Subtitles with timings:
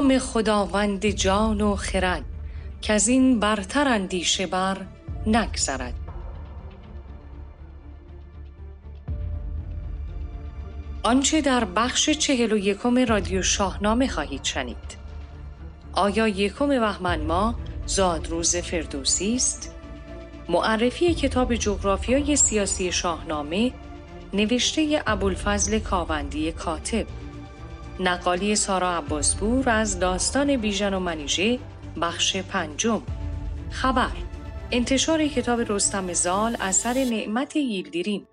[0.00, 2.24] نام خداوند جان و خرد
[2.82, 4.76] که از این برتر اندیشه بر
[5.26, 5.94] نگذرد.
[11.02, 14.96] آنچه در بخش چهل و یکم رادیو شاهنامه خواهید شنید.
[15.92, 17.54] آیا یکم بهمن ما
[17.86, 19.74] زادروز فردوسی است؟
[20.48, 23.72] معرفی کتاب جغرافیای سیاسی شاهنامه
[24.32, 27.06] نوشته ابوالفضل کاوندی کاتب.
[28.02, 31.58] نقالی سارا عباسپور از داستان بیژن و منیژه
[32.02, 33.02] بخش پنجم.
[33.70, 34.10] خبر
[34.70, 38.26] انتشار کتاب رستم زال اثر نعمت ییلدیریم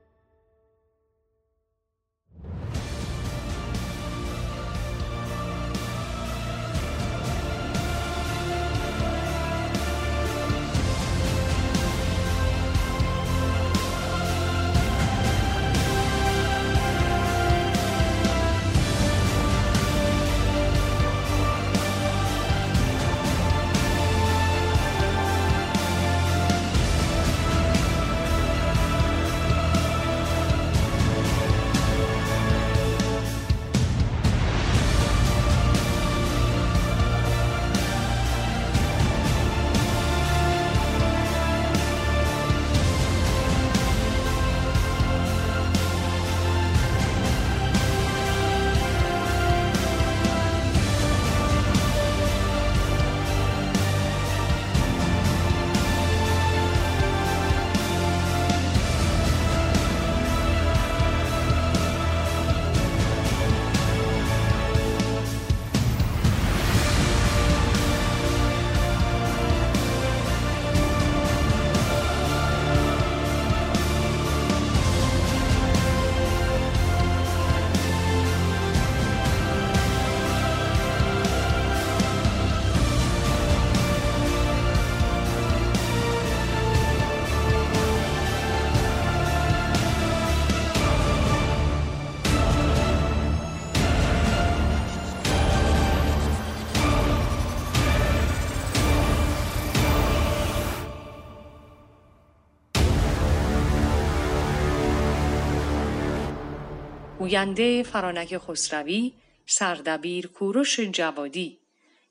[107.27, 109.13] گوینده فرانک خسروی
[109.45, 111.59] سردبیر کوروش جوادی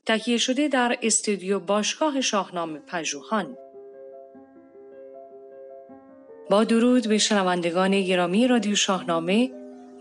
[0.07, 3.57] تهیه شده در استودیو باشگاه شاهنامه پژوهان
[6.51, 9.51] با درود به شنوندگان گرامی رادیو شاهنامه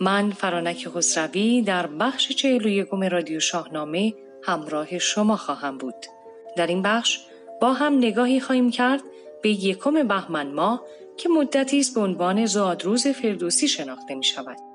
[0.01, 4.13] من فرانک خسروی در بخش چهل و یکم رادیو شاهنامه
[4.43, 6.05] همراه شما خواهم بود.
[6.57, 7.19] در این بخش
[7.61, 9.01] با هم نگاهی خواهیم کرد
[9.41, 10.85] به یکم بهمن ماه
[11.17, 14.74] که مدتی است به عنوان زادروز فردوسی شناخته می شود.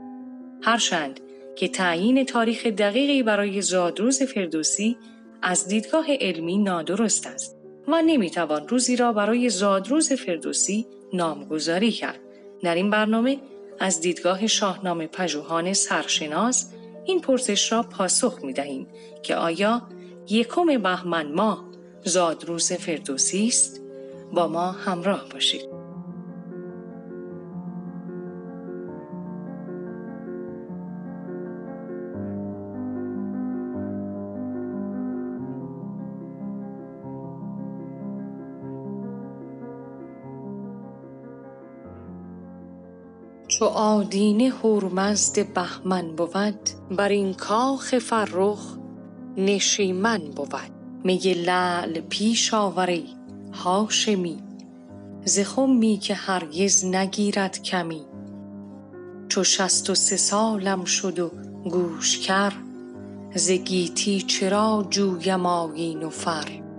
[0.62, 1.20] هرچند
[1.56, 4.96] که تعیین تاریخ دقیقی برای زادروز فردوسی
[5.42, 7.56] از دیدگاه علمی نادرست است
[7.88, 12.20] و نمی‌توان روزی را برای زادروز فردوسی نامگذاری کرد.
[12.62, 13.38] در این برنامه
[13.78, 16.72] از دیدگاه شاهنامه پژوهان سرشناس
[17.04, 18.86] این پرسش را پاسخ می دهیم
[19.22, 19.82] که آیا
[20.28, 21.64] یکم بهمن ماه
[22.04, 23.80] زادروز فردوسی است؟
[24.32, 25.69] با ما همراه باشید.
[43.50, 48.76] چو آدینه هورمزد بهمن بود بر این کاخ فرخ
[49.36, 50.54] نشیمن بود.
[51.04, 53.06] می لعل پیش آوری
[53.52, 54.38] هاشمی
[55.24, 58.02] ز خمی که هرگز نگیرد کمی.
[59.28, 61.30] چو شست و سه سالم شد و
[61.64, 62.52] گوش کر
[63.34, 66.69] ز گیتی چرا جویم آیین و فر؟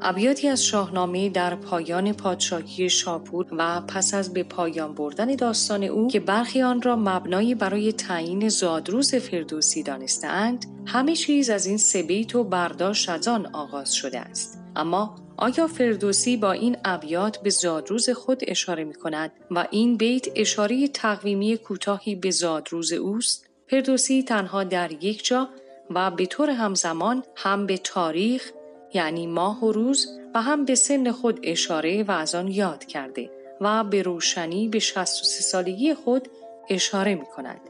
[0.00, 6.08] ابیاتی از شاهنامه در پایان پادشاهی شاپور و پس از به پایان بردن داستان او
[6.08, 12.02] که برخی آن را مبنایی برای تعیین زادروز فردوسی دانستهاند همه چیز از این سه
[12.02, 17.50] بیت و برداشت از آن آغاز شده است اما آیا فردوسی با این ابیات به
[17.50, 24.22] زادروز خود اشاره می کند و این بیت اشاره تقویمی کوتاهی به زادروز اوست؟ فردوسی
[24.22, 25.48] تنها در یک جا
[25.90, 28.52] و به طور همزمان هم به تاریخ
[28.94, 33.30] یعنی ماه و روز و هم به سن خود اشاره و از آن یاد کرده
[33.60, 36.28] و به روشنی به 63 سالگی خود
[36.70, 37.60] اشاره می کند.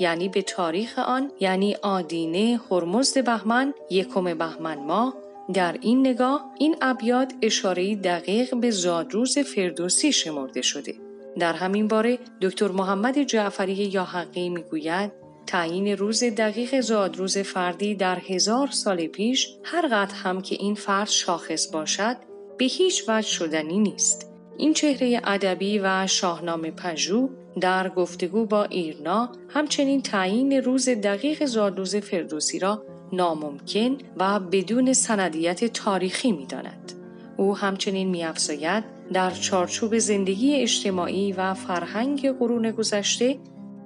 [0.00, 5.14] یعنی به تاریخ آن یعنی آدینه هرمزد بهمن یکم بهمن ماه
[5.54, 10.94] در این نگاه این ابیات اشاره دقیق به زادروز فردوسی شمرده شده.
[11.38, 18.18] در همین باره دکتر محمد جعفری یا حقی می‌گوید تعیین روز دقیق زادروز فردی در
[18.18, 22.16] هزار سال پیش هر قدر هم که این فرد شاخص باشد
[22.58, 24.32] به هیچ وجه شدنی نیست.
[24.56, 27.28] این چهره ادبی و شاهنامه پژوه
[27.60, 35.64] در گفتگو با ایرنا همچنین تعیین روز دقیق زادروز فردوسی را ناممکن و بدون سندیت
[35.64, 36.92] تاریخی می داند.
[37.36, 43.38] او همچنین میافزاید در چارچوب زندگی اجتماعی و فرهنگ قرون گذشته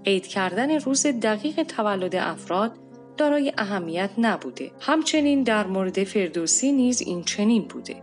[0.07, 2.73] قید کردن روز دقیق تولد افراد
[3.17, 4.71] دارای اهمیت نبوده.
[4.81, 8.03] همچنین در مورد فردوسی نیز این چنین بوده.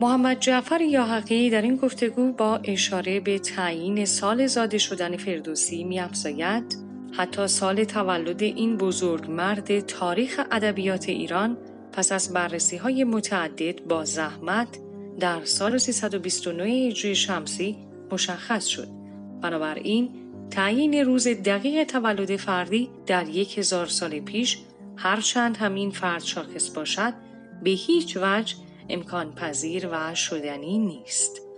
[0.00, 6.91] محمد جعفر یاحقی در این گفتگو با اشاره به تعیین سال زاده شدن فردوسی میافزاید
[7.12, 11.58] حتی سال تولد این بزرگ مرد تاریخ ادبیات ایران
[11.92, 14.78] پس از بررسی های متعدد با زحمت
[15.20, 17.78] در سال 329 هجری شمسی
[18.12, 18.88] مشخص شد.
[19.40, 20.10] بنابراین
[20.50, 24.58] تعیین روز دقیق تولد فردی در یک هزار سال پیش
[24.96, 27.12] هرچند همین فرد شاخص باشد
[27.62, 28.56] به هیچ وجه
[28.88, 31.51] امکان پذیر و شدنی نیست.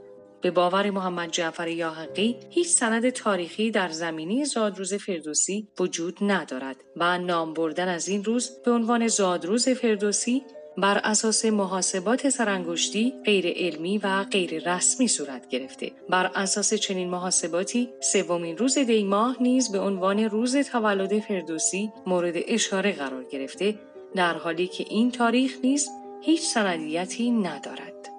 [0.44, 7.18] به باور محمد جعفر یاحقی هیچ سند تاریخی در زمینی زادروز فردوسی وجود ندارد و
[7.18, 10.42] نام بردن از این روز به عنوان زادروز فردوسی
[10.76, 15.92] بر اساس محاسبات سرانگشتی غیر علمی و غیر رسمی صورت گرفته.
[16.08, 22.34] بر اساس چنین محاسباتی سومین روز دی ماه نیز به عنوان روز تولد فردوسی مورد
[22.36, 23.74] اشاره قرار گرفته
[24.14, 25.88] در حالی که این تاریخ نیز
[26.22, 28.13] هیچ سندیتی ندارد.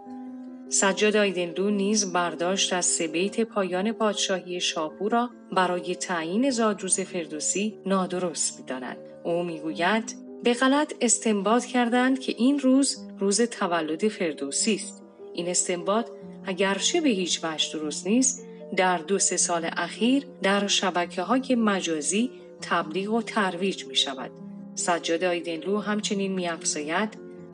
[0.75, 7.79] سجاد آیدنلو نیز برداشت از سه بیت پایان پادشاهی شاپور را برای تعیین زادروز فردوسی
[7.85, 15.03] نادرست می‌داند او می‌گوید به غلط استنباط کردند که این روز روز تولد فردوسی است
[15.33, 16.09] این استنباط
[16.45, 22.31] اگرچه به هیچ وجه درست نیست در دو سه سال اخیر در شبکه های مجازی
[22.61, 24.31] تبلیغ و ترویج می شود.
[24.75, 26.47] سجاد آیدنلو همچنین می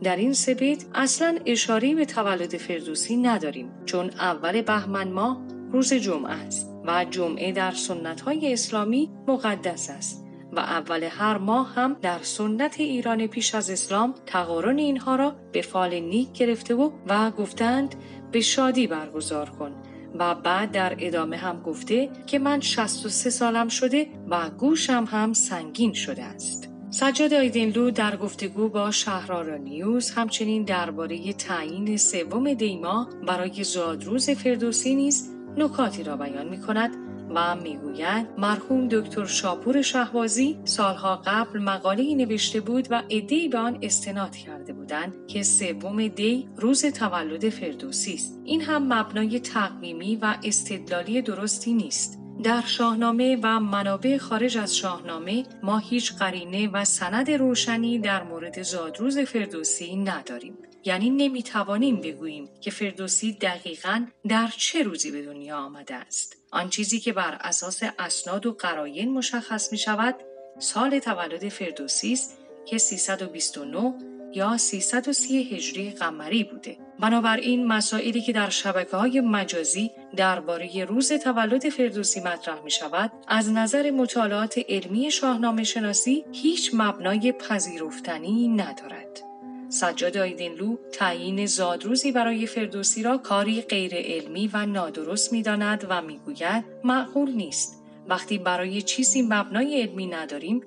[0.03, 5.41] در این سپید اصلا اشاره به تولد فردوسی نداریم چون اول بهمن ماه
[5.71, 11.73] روز جمعه است و جمعه در سنت های اسلامی مقدس است و اول هر ماه
[11.75, 16.91] هم در سنت ایران پیش از اسلام تقارن اینها را به فال نیک گرفته و
[17.07, 17.95] و گفتند
[18.31, 19.71] به شادی برگزار کن
[20.19, 25.93] و بعد در ادامه هم گفته که من 63 سالم شده و گوشم هم سنگین
[25.93, 26.70] شده است.
[26.93, 34.95] سجاد آیدنلو در گفتگو با شهرارا نیوز همچنین درباره تعیین سوم دیما برای زادروز فردوسی
[34.95, 36.95] نیز نکاتی را بیان می کند
[37.35, 43.79] و می‌گوید مرحوم دکتر شاپور شهبازی سالها قبل مقاله نوشته بود و ادهی به آن
[43.81, 48.39] استناد کرده بودند که سوم دی روز تولد فردوسی است.
[48.43, 52.20] این هم مبنای تقویمی و استدلالی درستی نیست.
[52.43, 58.61] در شاهنامه و منابع خارج از شاهنامه ما هیچ قرینه و سند روشنی در مورد
[58.61, 60.57] زادروز فردوسی نداریم.
[60.85, 66.37] یعنی نمی‌توانیم بگوییم که فردوسی دقیقا در چه روزی به دنیا آمده است.
[66.51, 70.15] آن چیزی که بر اساس اسناد و قراین مشخص می شود
[70.59, 73.93] سال تولد فردوسی است که 329
[74.33, 76.77] یا 330 هجری قمری بوده.
[76.99, 83.51] بنابراین مسائلی که در شبکه های مجازی درباره روز تولد فردوسی مطرح می شود از
[83.51, 89.21] نظر مطالعات علمی شاهنامه شناسی هیچ مبنای پذیرفتنی ندارد.
[89.69, 96.01] سجاد آیدینلو تعیین زادروزی برای فردوسی را کاری غیر علمی و نادرست می داند و
[96.01, 97.83] می گوید معقول نیست.
[98.07, 100.61] وقتی برای چیزی مبنای علمی نداریم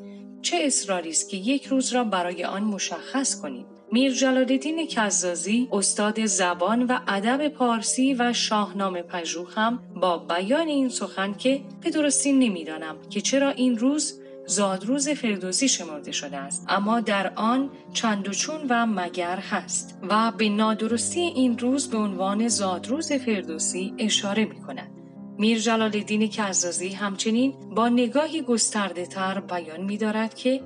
[0.44, 6.26] چه اصراری است که یک روز را برای آن مشخص کنیم میر جلالدین کزازی استاد
[6.26, 12.32] زبان و ادب پارسی و شاهنامه پژوه هم با بیان این سخن که به درستی
[12.32, 18.32] نمی‌دانم که چرا این روز زادروز فردوسی شمرده شده است اما در آن چند و
[18.32, 24.62] چون و مگر هست و به نادرستی این روز به عنوان زادروز فردوسی اشاره می
[24.62, 25.03] کند.
[25.38, 30.60] میر جلال الدین کزازی همچنین با نگاهی گسترده تر بیان می دارد که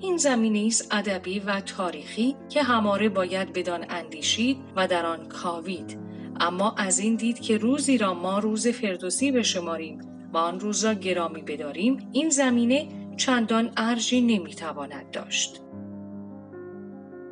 [0.00, 5.98] این زمینه است ادبی و تاریخی که هماره باید بدان اندیشید و در آن کاوید.
[6.40, 10.00] اما از این دید که روزی را ما روز فردوسی بشماریم
[10.32, 15.60] و آن روز را گرامی بداریم این زمینه چندان ارجی نمی‌تواند داشت.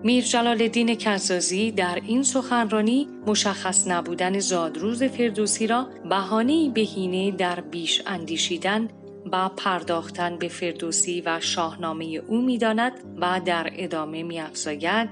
[0.07, 7.61] میر جلال الدین کزازی در این سخنرانی مشخص نبودن زادروز فردوسی را بهانه بهینه در
[7.61, 8.89] بیش اندیشیدن
[9.33, 15.09] و پرداختن به فردوسی و شاهنامه او می‌داند و در ادامه میافزاید.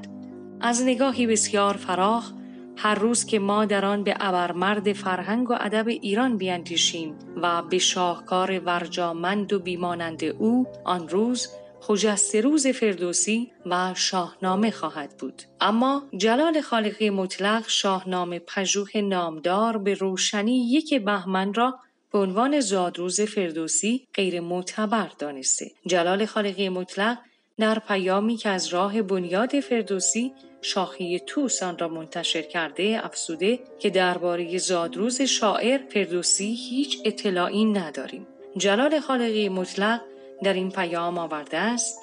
[0.61, 2.33] از نگاهی بسیار فراخ
[2.77, 7.79] هر روز که ما در آن به ابرمرد فرهنگ و ادب ایران بیاندیشیم و به
[7.79, 11.49] شاهکار ورجامند و بیمانند او آن روز
[11.87, 15.43] خجست روز فردوسی و شاهنامه خواهد بود.
[15.61, 21.79] اما جلال خالقی مطلق شاهنامه پژوه نامدار به روشنی یک بهمن را
[22.13, 25.71] به عنوان زادروز فردوسی غیر معتبر دانسته.
[25.87, 27.19] جلال خالقی مطلق
[27.59, 33.91] در پیامی که از راه بنیاد فردوسی شاخی توس آن را منتشر کرده افسوده که
[33.91, 38.27] درباره زادروز شاعر فردوسی هیچ اطلاعی نداریم.
[38.57, 40.01] جلال خالقی مطلق
[40.43, 41.99] در این پیام آورده است.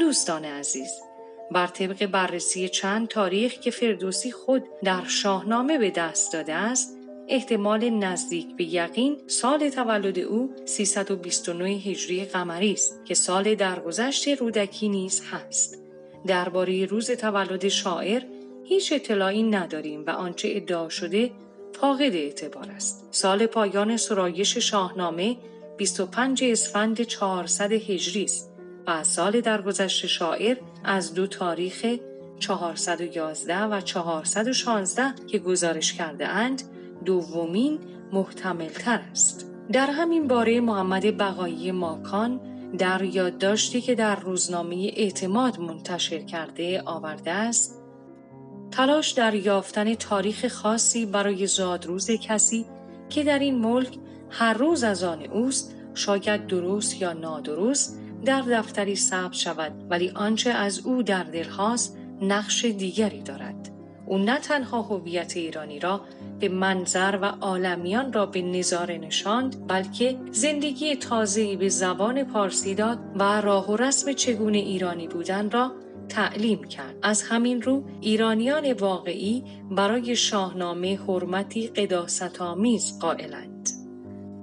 [0.00, 0.90] دوستان عزیز
[1.50, 7.90] بر طبق بررسی چند تاریخ که فردوسی خود در شاهنامه به دست داده است احتمال
[7.90, 15.22] نزدیک به یقین سال تولد او 329 هجری قمری است که سال درگذشت رودکی نیز
[15.30, 15.78] هست.
[16.26, 18.22] درباره روز تولد شاعر
[18.64, 21.30] هیچ اطلاعی نداریم و آنچه ادعا شده
[21.80, 23.08] فاقد اعتبار است.
[23.10, 25.36] سال پایان سرایش شاهنامه
[25.78, 28.50] 25 اسفند 400 هجری است
[28.86, 31.86] و سال درگذشت شاعر از دو تاریخ
[32.38, 36.62] 411 و 416 که گزارش کرده اند
[37.04, 37.78] دومین
[38.12, 39.46] محتملتر است.
[39.72, 42.40] در همین باره محمد بقایی ماکان
[42.78, 47.82] در یادداشتی که در روزنامه اعتماد منتشر کرده آورده است
[48.70, 52.66] تلاش در یافتن تاریخ خاصی برای زادروز کسی
[53.08, 53.98] که در این ملک
[54.30, 60.50] هر روز از آن اوست شاید درست یا نادرست در دفتری ثبت شود ولی آنچه
[60.50, 63.70] از او در دلهاست نقش دیگری دارد.
[64.06, 66.00] او نه تنها هویت ایرانی را
[66.40, 72.98] به منظر و عالمیان را به نظاره نشاند بلکه زندگی تازه‌ای به زبان پارسی داد
[73.16, 75.72] و راه و رسم چگونه ایرانی بودن را
[76.08, 76.96] تعلیم کرد.
[77.02, 83.77] از همین رو ایرانیان واقعی برای شاهنامه حرمتی قداست آمیز قائلند.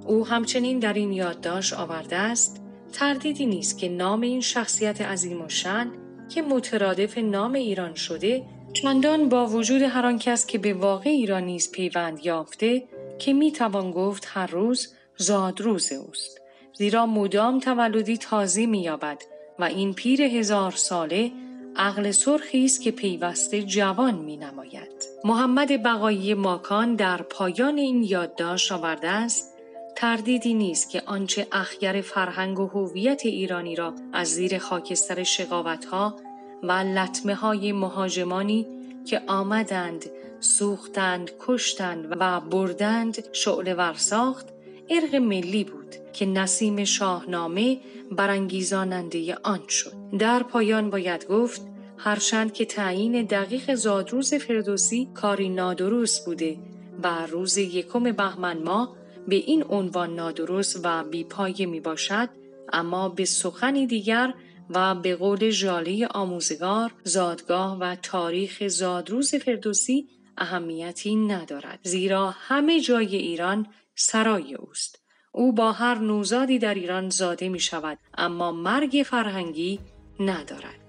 [0.06, 5.48] او همچنین در این یادداشت آورده است تردیدی نیست که نام این شخصیت عظیم و
[5.48, 5.90] شن
[6.28, 11.42] که مترادف نام ایران شده چندان با وجود هر آن کس که به واقع ایران
[11.42, 12.82] نیز پیوند یافته
[13.18, 16.40] که می توان گفت هر روز زادروز اوست
[16.74, 19.22] زیرا مدام تولدی تازه مییابد
[19.58, 21.32] و این پیر هزار ساله
[21.76, 25.06] عقل سرخی است که پیوسته جوان می نماید.
[25.24, 29.55] محمد بقایی ماکان در پایان این یادداشت آورده است
[29.96, 36.16] تردیدی نیست که آنچه اخگر فرهنگ و هویت ایرانی را از زیر خاکستر شقاوتها
[36.62, 38.66] و لطمه های مهاجمانی
[39.06, 40.04] که آمدند
[40.40, 44.46] سوختند کشتند و بردند شعله ورساخت
[44.90, 49.92] ارق ملی بود که نسیم شاهنامه برانگیزاننده آن شد.
[50.18, 51.62] در پایان باید گفت
[51.98, 56.56] هرچند که تعیین دقیق زادروز فردوسی کاری نادرست بوده
[57.02, 58.95] و روز یکم بهمن ماه
[59.28, 62.28] به این عنوان نادرست و بیپایه می باشد
[62.72, 64.34] اما به سخنی دیگر
[64.70, 73.16] و به قول ژاله آموزگار زادگاه و تاریخ زادروز فردوسی اهمیتی ندارد زیرا همه جای
[73.16, 75.02] ایران سرای اوست.
[75.32, 79.80] او با هر نوزادی در ایران زاده می شود اما مرگ فرهنگی
[80.20, 80.85] ندارد.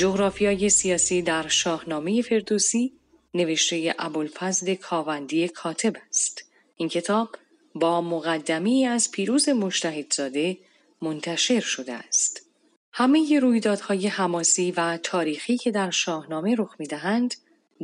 [0.00, 2.92] جغرافیای سیاسی در شاهنامه فردوسی
[3.34, 6.44] نوشته ابوالفضل کاوندی کاتب است.
[6.76, 7.28] این کتاب
[7.74, 10.58] با مقدمی از پیروز مشتهدزاده
[11.02, 12.46] منتشر شده است.
[12.92, 17.34] همه رویدادهای حماسی و تاریخی که در شاهنامه رخ می‌دهند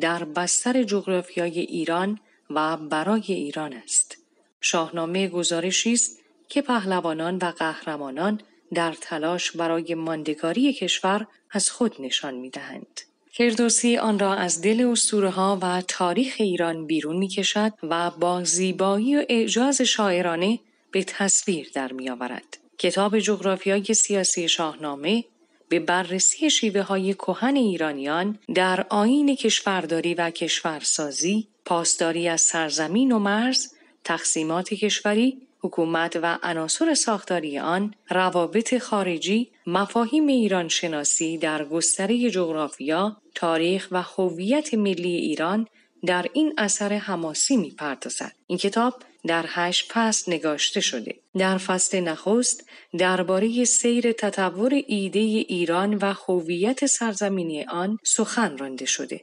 [0.01, 4.17] در بستر جغرافیای ایران و برای ایران است.
[4.61, 8.41] شاهنامه گزارشی است که پهلوانان و قهرمانان
[8.75, 13.01] در تلاش برای ماندگاری کشور از خود نشان می دهند.
[13.33, 19.17] فردوسی آن را از دل ها و تاریخ ایران بیرون می کشد و با زیبایی
[19.17, 20.59] و اعجاز شاعرانه
[20.91, 22.59] به تصویر در می آورد.
[22.79, 25.25] کتاب جغرافیای سیاسی شاهنامه
[25.69, 33.19] به بررسی شیوه های کهن ایرانیان در آین کشورداری و کشورسازی، پاسداری از سرزمین و
[33.19, 33.73] مرز،
[34.05, 43.17] تقسیمات کشوری حکومت و عناصر ساختاری آن، روابط خارجی، مفاهیم ایران شناسی در گستره جغرافیا،
[43.35, 45.67] تاریخ و هویت ملی ایران
[46.07, 48.33] در این اثر حماسی می پردازد.
[48.47, 48.95] این کتاب
[49.27, 51.15] در هشت فصل نگاشته شده.
[51.39, 52.65] در فصل نخست
[52.99, 59.21] درباره سیر تطور ایده ایران و هویت سرزمینی آن سخن رانده شده.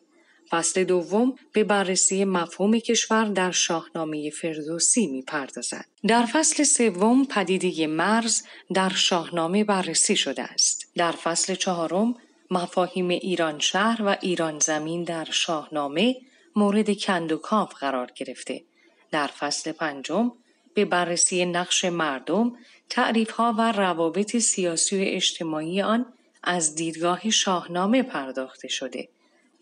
[0.49, 5.85] فصل دوم به بررسی مفهوم کشور در شاهنامه فردوسی می پردازد.
[6.07, 10.91] در فصل سوم پدیده مرز در شاهنامه بررسی شده است.
[10.95, 12.15] در فصل چهارم
[12.51, 16.15] مفاهیم ایران شهر و ایران زمین در شاهنامه
[16.55, 18.63] مورد کند و کاف قرار گرفته.
[19.11, 20.31] در فصل پنجم
[20.73, 22.53] به بررسی نقش مردم،
[22.89, 26.05] تعریفها و روابط سیاسی و اجتماعی آن
[26.43, 29.09] از دیدگاه شاهنامه پرداخته شده.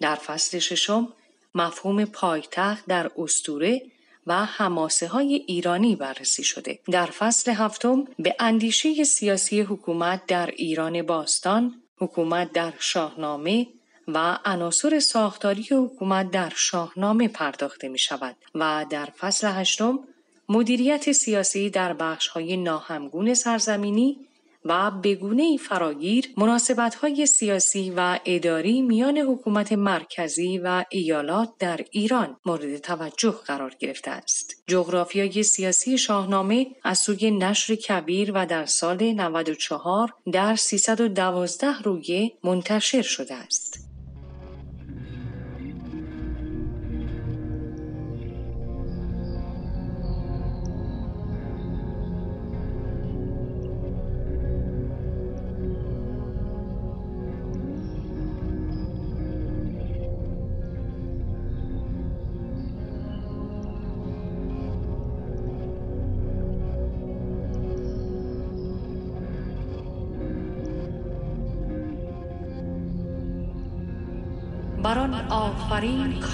[0.02, 1.14] در فصل ششم
[1.56, 3.82] مفهوم پایتخت در استوره
[4.28, 6.80] و هماسه های ایرانی بررسی شده.
[6.92, 13.68] در فصل هفتم به اندیشه سیاسی حکومت در ایران باستان، حکومت در شاهنامه
[14.08, 20.00] و عناصر ساختاری حکومت در شاهنامه پرداخته می شود و در فصل هشتم
[20.50, 21.96] مدیریت سیاسی در
[22.34, 24.18] های ناهمگون سرزمینی
[24.66, 32.38] و بگونه فراگیر مناسبت های سیاسی و اداری میان حکومت مرکزی و ایالات در ایران
[32.46, 34.64] مورد توجه قرار گرفته است.
[34.68, 43.02] جغرافیای سیاسی شاهنامه از سوی نشر کبیر و در سال 94 در 312 رویه منتشر
[43.02, 43.91] شده است.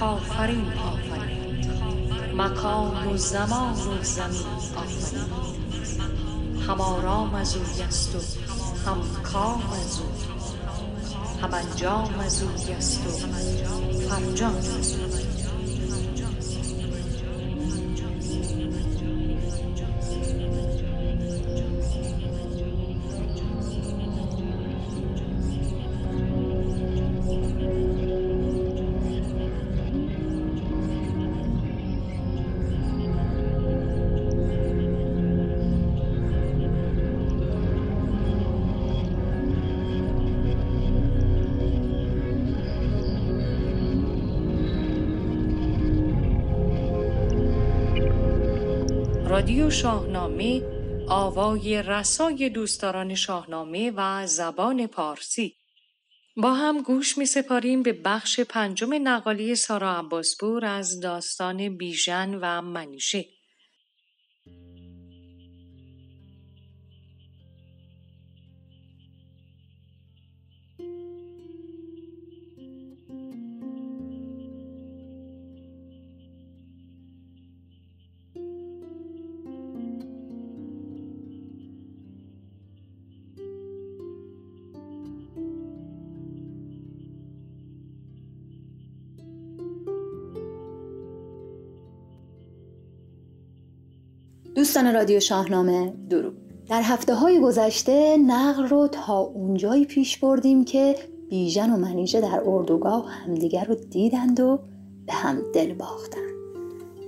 [0.01, 1.57] آفرین آفرین.
[2.35, 5.21] مکان و زمان و زمین آفرین.
[6.67, 8.19] هم آرام از اوی است و
[8.89, 10.07] هم کام از او.
[11.41, 13.09] هم انجام از اوی است و
[14.09, 15.06] فرجام از او.
[49.37, 50.61] رادیو شاهنامه
[51.09, 55.55] آوای رسای دوستداران شاهنامه و زبان پارسی.
[56.37, 62.61] با هم گوش می سپاریم به بخش پنجم نقالی سارا عباسپور از داستان بیژن و
[62.61, 63.25] منیشه.
[94.57, 96.31] دوستان رادیو شاهنامه درو
[96.69, 100.95] در هفته های گذشته نقل رو تا اونجایی پیش بردیم که
[101.29, 104.59] بیژن و منیژه در اردوگاه همدیگر رو دیدند و
[105.05, 106.33] به هم دل باختند.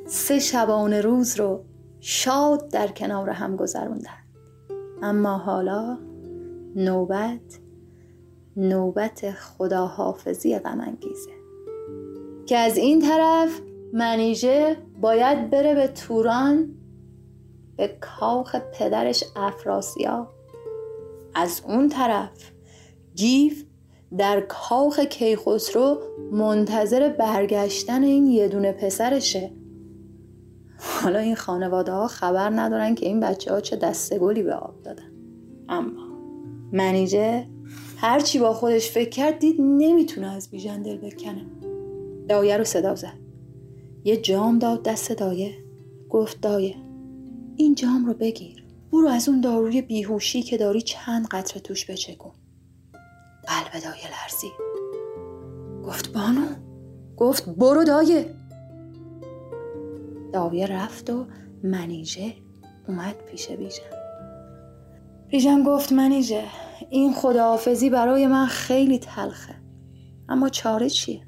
[0.08, 1.64] سه شبانه روز رو
[2.00, 4.20] شاد در کنار هم گذروندن
[5.02, 5.98] اما حالا
[6.76, 7.60] نوبت
[8.58, 11.32] نوبت خداحافظی غمانگیزه.
[12.46, 13.62] که از این طرف
[13.94, 16.79] منیژه باید بره به توران
[17.80, 20.28] به کاخ پدرش افراسیاب.
[21.36, 22.52] از اون طرف
[23.16, 23.64] گیف
[24.18, 25.98] در کاخ کیخسرو
[26.32, 29.52] منتظر برگشتن این یه دونه پسرشه.
[30.78, 35.12] حالا این خانواده ها خبر ندارن که این بچه ها چه دستگلی به آب دادن.
[35.70, 36.10] اما
[36.72, 37.46] منیجه
[37.98, 41.46] هرچی با خودش فکر کرد دید نمی‌تونه از بیژن دل بکنه.
[42.30, 43.18] دایه رو صدا زد.
[44.04, 45.54] یه جام داد دست دایه.
[46.10, 46.76] گفت دایه
[47.60, 48.64] این جام رو بگیر.
[48.92, 52.32] برو از اون داروی بیهوشی که داری چند قطره توش بچکن
[53.48, 54.52] قلب دایه لرزید
[55.86, 56.46] گفت بانو.
[57.18, 58.36] گفت برو دایه.
[60.34, 61.26] دایه رفت و
[61.64, 62.34] منیژه
[62.88, 63.84] اومد پیش بیژن.
[65.28, 66.44] بیژن گفت منیژه
[66.90, 69.56] این خداحافظی برای من خیلی تلخه.
[70.30, 71.22] اما چاره چیه؟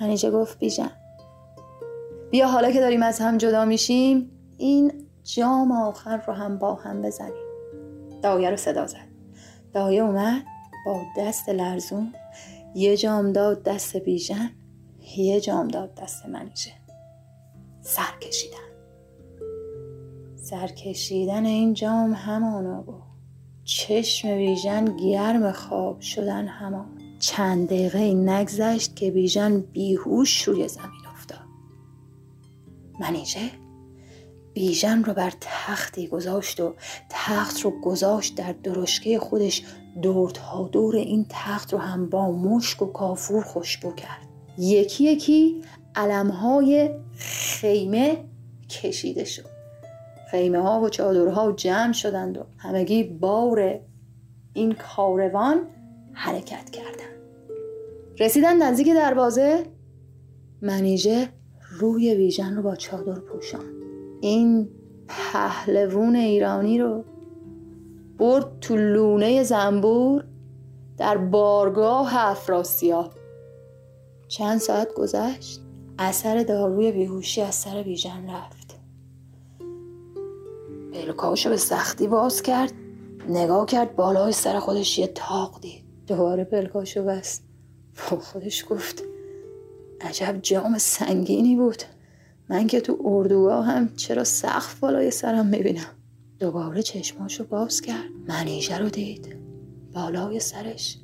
[0.00, 0.90] منیژه گفت بیژن
[2.30, 4.31] بیا حالا که داریم از هم جدا میشیم
[4.62, 4.92] این
[5.24, 7.46] جام آخر رو هم با هم بزنیم.
[8.22, 9.08] دایه رو صدا زد.
[9.72, 10.42] دایه اومد
[10.86, 12.12] با دست لرزون
[12.74, 14.50] یه جام داد دست بیژن
[15.16, 16.70] یه جام داد دست منیژه.
[17.80, 18.56] سر کشیدن.
[20.36, 23.02] سر کشیدن این جام همانا بود
[23.64, 26.98] چشم بیژن گرم خواب شدن همان.
[27.18, 31.46] چند دقیقه نگذشت که بیژن بیهوش روی زمین افتاد.
[33.00, 33.61] منیژه؟
[34.54, 36.74] بیژن رو بر تختی گذاشت و
[37.10, 39.62] تخت رو گذاشت در درشکه خودش.
[40.02, 44.28] دور تا دور این تخت رو هم با مشک و کافور خوشبو کرد.
[44.58, 45.62] یکی یکی
[45.94, 48.24] علمهای خیمه
[48.68, 49.52] کشیده شد.
[50.30, 53.80] خیمه ها و چادرها جمع شدند و همگی بار
[54.52, 55.60] این کاروان
[56.12, 57.02] حرکت کردند.
[58.20, 59.66] رسیدن نزدیک دروازه
[60.62, 61.28] منیژه
[61.70, 63.81] روی ویژن رو با چادر پوشان
[64.22, 64.68] این
[65.08, 67.04] پهلوون ایرانی رو
[68.18, 70.24] برد تو لونه زنبور
[70.98, 73.12] در بارگاه افراسیاب
[74.28, 75.60] چند ساعت گذشت
[75.98, 78.76] اثر داروی بیهوشی از سر بیژن رفت.
[80.92, 82.72] پلکاشو به سختی باز کرد
[83.28, 85.84] نگاه کرد بالای سر خودش یه تاق دید.
[86.06, 87.44] دوباره پلکاشو بست.
[88.10, 89.02] با خودش گفت
[90.00, 91.82] عجب جام سنگینی بود.
[92.48, 95.90] من که تو اردوگاه هم چرا سقف بالای سرم می‌بینم؟
[96.38, 98.10] دوباره چشماشو باز کرد.
[98.28, 99.36] منیژه رو دید.
[99.94, 100.98] بالای سرش.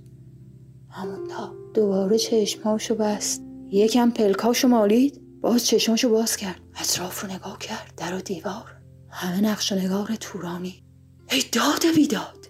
[0.91, 3.43] همون تا دوباره چشماشو بست.
[3.71, 5.41] یکم پلکاشو مالید.
[5.41, 6.61] باز چشماشو باز کرد.
[6.81, 7.93] اطراف رو نگاه کرد.
[7.97, 8.77] در و دیوار.
[9.11, 10.83] همه نقش و نگار تورانی.
[11.31, 12.47] ای داد بیداد.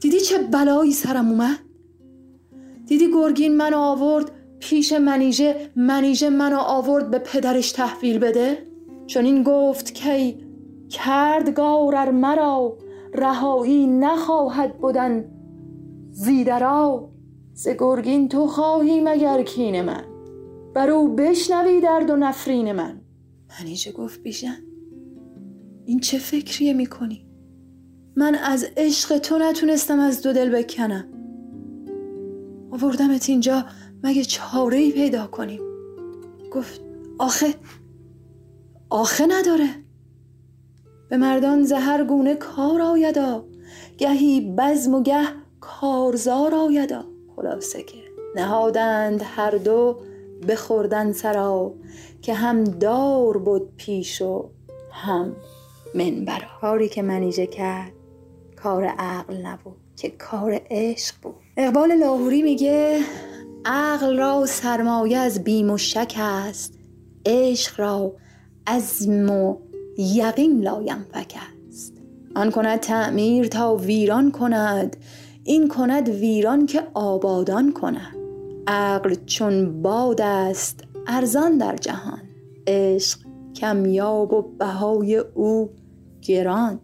[0.00, 1.58] دیدی چه بلایی سرم اومد؟
[2.86, 8.58] دیدی گرگین منو آورد؟ پیش منیژه منیژه منو آورد به پدرش تحویل بده؟
[9.06, 10.46] چون این گفت کی
[10.88, 12.78] کرد گارر مرا
[13.14, 15.24] رهایی نخواهد بودن
[16.10, 17.08] زیدرا.
[17.54, 20.04] ز گرگین تو خواهی مگر کین من؟
[20.74, 23.00] بر او بشنوی درد و نفرین من.
[23.60, 24.56] منیژه گفت بیژن
[25.84, 27.26] این چه فکریه می‌کنی؟
[28.16, 31.04] من از عشق تو نتونستم از دو دل بکنم.
[32.70, 33.64] آوردمت اینجا
[34.02, 35.60] مگه چاره ای پیدا کنیم؟
[36.52, 36.80] گفت
[37.18, 37.54] آخه
[38.90, 39.68] آخه نداره.
[41.08, 43.44] به مردان زهر گونه کار آیدا
[43.98, 45.26] گهی بزم و گه
[45.60, 47.04] کارزار آیدا.
[47.36, 47.98] خلاصه که
[48.36, 50.00] نهادند هر دو
[50.48, 51.74] بخوردن سرا
[52.22, 54.50] که هم دار بود پیش و
[54.92, 55.36] هم
[55.94, 57.92] منبرا کاری که منیژه کرد
[58.56, 61.34] کار عقل نبود که کار عشق بود.
[61.56, 63.00] اقبال لاهوری میگه
[63.68, 66.78] عقل را سرمایه از بیم و شک است.
[67.26, 68.12] عشق را
[68.66, 69.56] از و
[69.98, 71.34] یقین لاینفک
[71.68, 71.92] است.
[72.36, 74.96] آن کند تعمیر تا ویران کند
[75.44, 78.16] این کند ویران که آبادان کند.
[78.66, 82.22] عقل چون باد است ارزان در جهان.
[82.66, 83.18] عشق
[83.56, 85.70] کمیاب و بهای او
[86.22, 86.80] گران.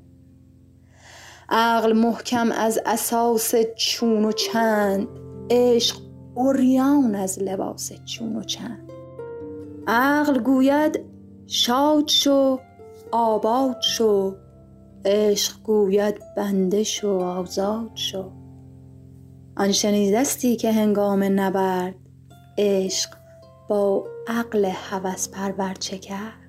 [1.48, 5.08] عقل محکم از اساس چون و چند.
[5.50, 6.01] عشق
[6.34, 8.92] اوریان از لباس چون و چند.
[9.86, 11.00] عقل گوید
[11.46, 12.58] شاد شو
[13.12, 14.36] آباد شو.
[15.04, 18.30] عشق گوید بنده شو آزاد شو.
[19.56, 21.94] آن شنیدستی که هنگام نبرد
[22.58, 23.10] عشق
[23.68, 26.41] با عقل هوس پرور چه کرد؟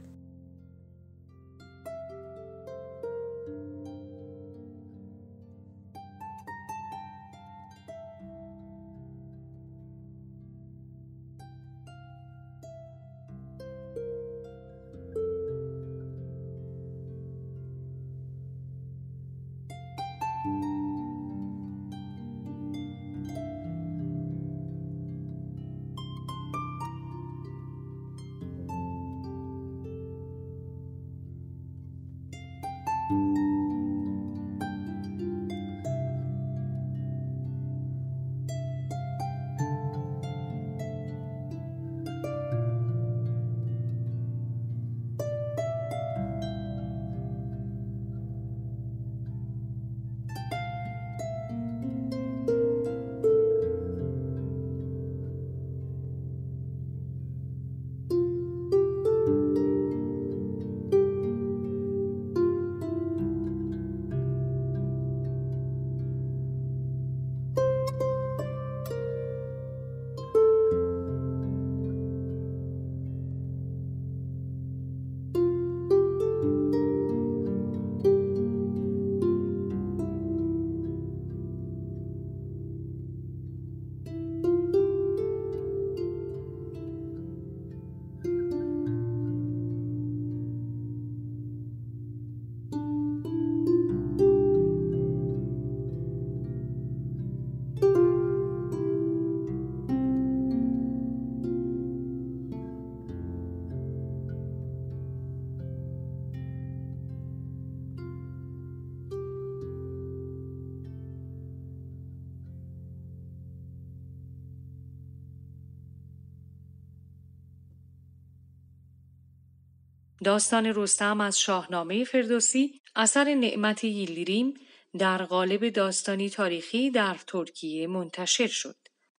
[120.24, 124.54] داستان رستم از شاهنامه فردوسی اثر نعمت ییلدیریم
[125.00, 128.76] در قالب داستانی تاریخی در ترکیه منتشر شد.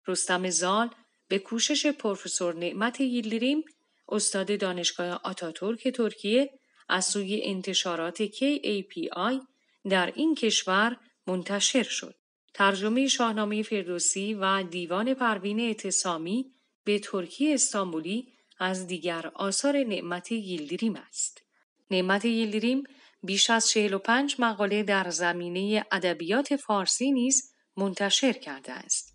[0.08, 0.90] رستم زال
[1.28, 3.64] به کوشش پروفسور نعمت ییلدیریم
[4.10, 6.50] استاد دانشگاه آتاتورک ترکیه
[6.90, 9.46] از سوی انتشارات KAPI
[9.90, 12.16] در این کشور منتشر شد.
[12.54, 16.52] ترجمه شاهنامه فردوسی و دیوان پروین اعتصامی
[16.84, 21.42] به ترکی استانبولی از دیگر آثار نعمت ییلدیریم است.
[21.92, 22.84] نعمت ییلدیریم
[23.24, 29.14] بیش از 45 مقاله در زمینه ادبیات فارسی نیز منتشر کرده است.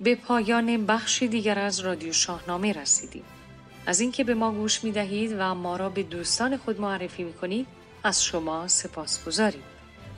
[0.00, 3.24] به پایان بخش دیگر از رادیو شاهنامه رسیدیم.
[3.86, 7.32] از اینکه به ما گوش می دهید و ما را به دوستان خود معرفی می
[7.32, 7.66] کنید
[8.04, 9.62] از شما سپاس گذاریم.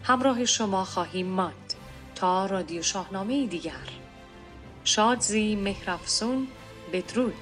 [0.03, 1.75] همراه شما خواهیم ماند
[2.15, 3.89] تا رادیو شاهنامه دیگر.
[4.85, 6.47] شادزی مهرفسون
[6.93, 7.35] بدرود